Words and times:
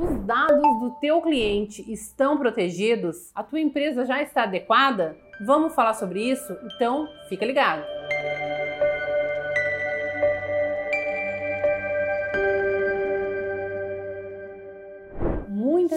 Os 0.00 0.18
dados 0.24 0.80
do 0.80 0.92
teu 0.92 1.20
cliente 1.20 1.84
estão 1.92 2.38
protegidos? 2.38 3.30
A 3.34 3.42
tua 3.42 3.60
empresa 3.60 4.06
já 4.06 4.22
está 4.22 4.44
adequada? 4.44 5.14
Vamos 5.44 5.74
falar 5.74 5.92
sobre 5.92 6.22
isso? 6.22 6.56
Então, 6.74 7.06
fica 7.28 7.44
ligado. 7.44 7.99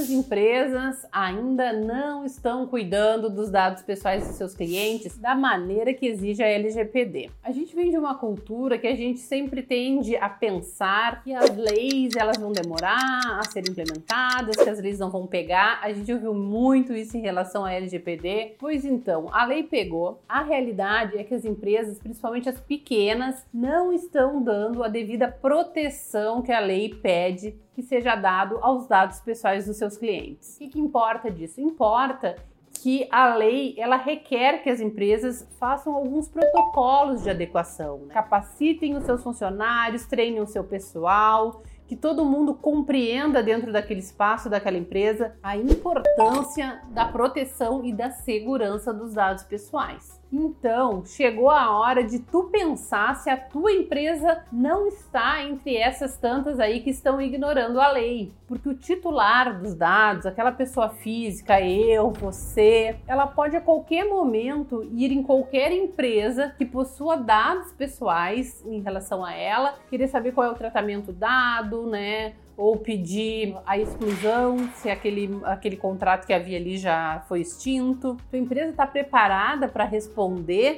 Muitas 0.00 0.10
empresas 0.10 1.06
ainda 1.12 1.72
não 1.72 2.24
estão 2.24 2.66
cuidando 2.66 3.28
dos 3.28 3.50
dados 3.50 3.82
pessoais 3.82 4.26
de 4.26 4.34
seus 4.34 4.54
clientes 4.54 5.18
da 5.18 5.34
maneira 5.34 5.92
que 5.92 6.06
exige 6.06 6.42
a 6.42 6.46
LGPD. 6.46 7.30
A 7.42 7.52
gente 7.52 7.74
vem 7.74 7.90
de 7.90 7.98
uma 7.98 8.14
cultura 8.14 8.78
que 8.78 8.86
a 8.86 8.96
gente 8.96 9.20
sempre 9.20 9.62
tende 9.62 10.16
a 10.16 10.28
pensar 10.28 11.22
que 11.22 11.34
as 11.34 11.54
leis 11.54 12.14
elas 12.16 12.38
vão 12.38 12.52
demorar 12.52 13.20
a 13.38 13.42
ser 13.44 13.68
implementadas, 13.68 14.56
que 14.56 14.68
as 14.68 14.80
leis 14.80 14.98
não 14.98 15.10
vão 15.10 15.26
pegar. 15.26 15.80
A 15.82 15.92
gente 15.92 16.12
ouviu 16.12 16.32
muito 16.32 16.94
isso 16.94 17.16
em 17.16 17.20
relação 17.20 17.64
à 17.64 17.72
LGPD. 17.72 18.54
Pois 18.58 18.84
então, 18.84 19.28
a 19.32 19.44
lei 19.44 19.64
pegou. 19.64 20.22
A 20.28 20.42
realidade 20.42 21.18
é 21.18 21.24
que 21.24 21.34
as 21.34 21.44
empresas, 21.44 21.98
principalmente 21.98 22.48
as 22.48 22.58
pequenas, 22.58 23.44
não 23.52 23.92
estão 23.92 24.42
dando 24.42 24.82
a 24.82 24.88
devida 24.88 25.28
proteção 25.28 26.40
que 26.40 26.52
a 26.52 26.60
lei 26.60 26.88
pede 26.88 27.54
que 27.80 27.82
seja 27.82 28.14
dado 28.14 28.58
aos 28.60 28.86
dados 28.86 29.20
pessoais 29.20 29.66
dos 29.66 29.76
seus 29.76 29.89
clientes. 29.96 30.56
O 30.56 30.58
que, 30.58 30.68
que 30.68 30.80
importa 30.80 31.30
disso? 31.30 31.60
Importa 31.60 32.36
que 32.72 33.06
a 33.10 33.34
lei 33.34 33.74
ela 33.76 33.96
requer 33.96 34.62
que 34.62 34.70
as 34.70 34.80
empresas 34.80 35.46
façam 35.58 35.94
alguns 35.94 36.28
protocolos 36.28 37.22
de 37.22 37.30
adequação, 37.30 38.06
né? 38.06 38.14
capacitem 38.14 38.96
os 38.96 39.04
seus 39.04 39.22
funcionários, 39.22 40.06
treinem 40.06 40.40
o 40.40 40.46
seu 40.46 40.64
pessoal, 40.64 41.62
que 41.86 41.96
todo 41.96 42.24
mundo 42.24 42.54
compreenda 42.54 43.42
dentro 43.42 43.72
daquele 43.72 44.00
espaço, 44.00 44.48
daquela 44.48 44.78
empresa, 44.78 45.36
a 45.42 45.56
importância 45.56 46.80
da 46.90 47.06
proteção 47.06 47.84
e 47.84 47.92
da 47.92 48.10
segurança 48.10 48.94
dos 48.94 49.14
dados 49.14 49.42
pessoais. 49.42 50.19
Então, 50.32 51.04
chegou 51.04 51.50
a 51.50 51.76
hora 51.76 52.04
de 52.04 52.20
tu 52.20 52.44
pensar 52.44 53.16
se 53.16 53.28
a 53.28 53.36
tua 53.36 53.72
empresa 53.72 54.44
não 54.52 54.86
está 54.86 55.42
entre 55.42 55.76
essas 55.76 56.16
tantas 56.16 56.60
aí 56.60 56.80
que 56.80 56.90
estão 56.90 57.20
ignorando 57.20 57.80
a 57.80 57.90
lei. 57.90 58.32
Porque 58.46 58.68
o 58.68 58.74
titular 58.74 59.60
dos 59.60 59.74
dados, 59.74 60.26
aquela 60.26 60.52
pessoa 60.52 60.90
física, 60.90 61.60
eu, 61.60 62.10
você, 62.10 62.96
ela 63.08 63.26
pode 63.26 63.56
a 63.56 63.60
qualquer 63.60 64.04
momento 64.04 64.88
ir 64.92 65.10
em 65.10 65.22
qualquer 65.22 65.72
empresa 65.72 66.54
que 66.56 66.64
possua 66.64 67.16
dados 67.16 67.72
pessoais 67.72 68.64
em 68.64 68.80
relação 68.80 69.24
a 69.24 69.34
ela, 69.34 69.74
querer 69.88 70.06
saber 70.06 70.32
qual 70.32 70.46
é 70.46 70.50
o 70.50 70.54
tratamento 70.54 71.12
dado, 71.12 71.86
né? 71.86 72.34
ou 72.56 72.76
pedir 72.76 73.56
a 73.64 73.78
exclusão 73.78 74.68
se 74.74 74.90
aquele, 74.90 75.40
aquele 75.44 75.78
contrato 75.78 76.26
que 76.26 76.32
havia 76.34 76.58
ali 76.58 76.76
já 76.76 77.24
foi 77.26 77.40
extinto. 77.40 78.18
Tua 78.28 78.38
empresa 78.38 78.68
está 78.68 78.86
preparada 78.86 79.66
para 79.66 79.86
responder 79.86 80.19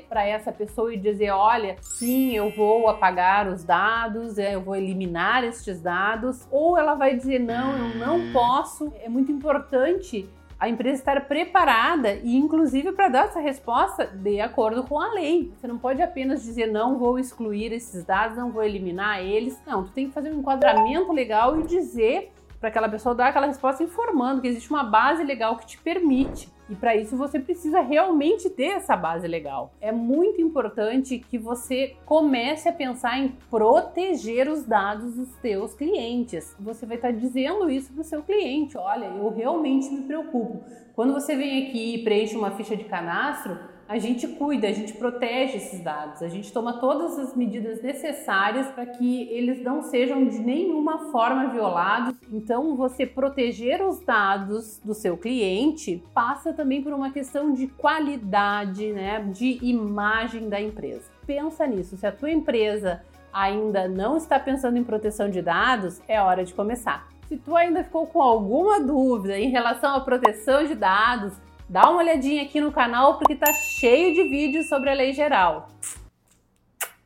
para 0.09 0.27
essa 0.27 0.53
pessoa 0.53 0.93
e 0.93 0.97
dizer: 0.97 1.31
olha, 1.31 1.77
sim, 1.81 2.37
eu 2.37 2.51
vou 2.51 2.89
apagar 2.89 3.49
os 3.49 3.65
dados, 3.65 4.39
é, 4.39 4.55
eu 4.55 4.61
vou 4.61 4.77
eliminar 4.77 5.45
estes 5.45 5.81
dados, 5.81 6.47
ou 6.51 6.79
ela 6.79 6.95
vai 6.95 7.17
dizer: 7.17 7.39
não, 7.39 7.77
eu 7.77 7.97
não 7.97 8.33
posso. 8.33 8.93
É 9.03 9.09
muito 9.09 9.33
importante 9.33 10.29
a 10.63 10.69
empresa 10.69 11.01
estar 11.01 11.21
preparada 11.23 12.15
e, 12.23 12.37
inclusive, 12.37 12.93
para 12.93 13.09
dar 13.09 13.25
essa 13.25 13.41
resposta 13.41 14.07
de 14.07 14.41
acordo 14.41 14.85
com 14.85 15.01
a 15.01 15.13
lei. 15.13 15.53
Você 15.57 15.67
não 15.67 15.77
pode 15.77 16.01
apenas 16.01 16.45
dizer 16.45 16.67
não 16.67 16.99
vou 16.99 17.19
excluir 17.19 17.73
esses 17.73 18.05
dados, 18.05 18.37
não 18.37 18.53
vou 18.53 18.63
eliminar 18.63 19.21
eles. 19.21 19.61
Não, 19.67 19.83
tu 19.83 19.91
tem 19.91 20.07
que 20.07 20.13
fazer 20.13 20.31
um 20.31 20.39
enquadramento 20.39 21.13
legal 21.13 21.59
e 21.59 21.65
dizer 21.65 22.31
para 22.61 22.69
aquela 22.69 22.89
pessoa 22.89 23.13
dar 23.13 23.27
aquela 23.27 23.49
resposta 23.49 23.83
informando 23.83 24.41
que 24.41 24.47
existe 24.47 24.71
uma 24.71 24.85
base 24.85 25.25
legal 25.25 25.57
que 25.57 25.67
te 25.67 25.79
permite. 25.79 26.49
E 26.73 26.75
para 26.75 26.97
isso 26.97 27.19
você 27.19 27.39
precisa 27.39 27.83
realmente 27.83 28.49
ter 28.49 28.69
essa 28.69 28.97
base 28.97 29.29
legal. 29.29 29.75
É 29.79 29.93
muito 29.93 30.41
importante 30.41 31.19
que 31.19 31.37
você 31.37 31.97
comece 32.07 32.67
a 32.67 32.73
pensar 32.73 33.19
em 33.19 33.29
proteger 33.51 34.49
os 34.49 34.65
dados 34.65 35.17
dos 35.17 35.37
teus 35.37 35.75
clientes. 35.75 36.57
Você 36.59 36.87
vai 36.87 36.97
estar 36.97 37.11
dizendo 37.11 37.69
isso 37.69 37.93
para 37.93 38.01
o 38.01 38.05
seu 38.05 38.23
cliente: 38.23 38.79
olha, 38.79 39.05
eu 39.05 39.29
realmente 39.29 39.91
me 39.91 40.07
preocupo. 40.07 40.65
Quando 40.95 41.13
você 41.13 41.37
vem 41.37 41.67
aqui 41.67 41.97
e 41.97 42.05
preenche 42.05 42.39
uma 42.39 42.53
ficha 42.53 42.75
de 42.75 42.85
cadastro, 42.85 43.59
a 43.93 43.99
gente 43.99 44.27
cuida, 44.27 44.69
a 44.69 44.73
gente 44.73 44.95
protege 44.95 45.59
esses 45.59 45.81
dados, 45.81 46.23
a 46.23 46.29
gente 46.29 46.51
toma 46.51 46.81
todas 46.81 47.19
as 47.19 47.37
medidas 47.37 47.83
necessárias 47.83 48.67
para 48.69 48.87
que 48.87 49.29
eles 49.29 49.63
não 49.63 49.83
sejam 49.83 50.27
de 50.27 50.39
nenhuma 50.39 51.11
forma 51.13 51.49
violados. 51.49 52.17
Então, 52.33 52.75
você 52.75 53.05
proteger 53.05 53.83
os 53.83 54.01
dados 54.01 54.81
do 54.83 54.95
seu 54.95 55.19
cliente 55.19 56.03
passa 56.15 56.55
também 56.55 56.83
por 56.83 56.95
uma 56.95 57.11
questão 57.11 57.53
de 57.53 57.67
qualidade, 57.67 58.91
né, 58.95 59.21
de 59.31 59.59
imagem 59.61 60.49
da 60.49 60.59
empresa. 60.59 61.11
Pensa 61.27 61.67
nisso, 61.67 61.95
se 61.99 62.07
a 62.07 62.13
tua 62.13 62.31
empresa 62.31 63.03
ainda 63.31 63.87
não 63.87 64.17
está 64.17 64.41
pensando 64.41 64.79
em 64.79 64.85
proteção 64.85 65.29
de 65.29 65.43
dados, 65.43 66.01
é 66.09 66.19
hora 66.19 66.47
de 66.47 66.55
começar. 66.55 67.09
Se 67.29 67.37
tu 67.37 67.55
ainda 67.55 67.85
ficou 67.85 68.07
com 68.07 68.23
alguma 68.23 68.81
dúvida 68.81 69.39
em 69.39 69.51
relação 69.51 69.95
à 69.95 70.01
proteção 70.01 70.65
de 70.65 70.75
dados, 70.75 71.35
Dá 71.69 71.89
uma 71.89 72.01
olhadinha 72.01 72.43
aqui 72.43 72.61
no 72.61 72.73
canal 72.73 73.19
porque 73.19 73.35
tá 73.35 73.53
cheio 73.53 74.15
de 74.15 74.29
vídeos 74.29 74.69
sobre 74.69 74.91
a 74.91 74.95
lei 74.95 75.13
geral. 75.13 75.69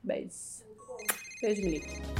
Beijo. 0.03 0.65
Beijo, 1.41 1.62
Monique. 1.62 2.16